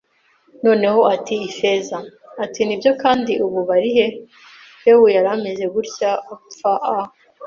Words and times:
“Noneho?” 0.65 1.01
ati 1.15 1.33
Ifeza. 1.49 1.97
Ati: 2.43 2.59
“Nibyo, 2.63 2.91
kandi 3.03 3.31
ubu 3.45 3.59
barihe? 3.69 4.05
Pew 4.79 5.01
yari 5.15 5.29
ameze 5.35 5.65
gutya, 5.75 6.09
apfa 6.33 6.71
a 6.97 6.97